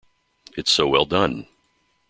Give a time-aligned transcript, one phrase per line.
[0.57, 1.45] It's so well done.